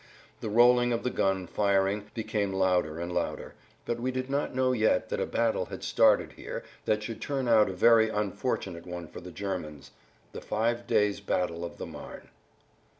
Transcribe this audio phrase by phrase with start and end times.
[0.39, 3.53] The rolling of the gun firing became louder and louder,
[3.85, 7.47] but we did not know yet that a battle had started here that should turn
[7.47, 12.29] out a very unfortunate one for the Germans—the five days' battle of the Marne.